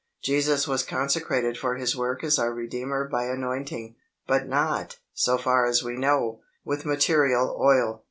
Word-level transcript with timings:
Jesus 0.23 0.67
was 0.67 0.81
consecrated 0.81 1.59
for 1.59 1.75
His 1.75 1.95
work 1.95 2.23
as 2.23 2.39
our 2.39 2.51
Redeemer 2.51 3.07
by 3.07 3.25
anointing, 3.25 3.97
but 4.25 4.47
not, 4.47 4.97
so 5.13 5.37
far 5.37 5.67
as 5.67 5.83
we 5.83 5.95
know, 5.95 6.39
with 6.65 6.85
material 6.87 7.55
oil. 7.61 7.99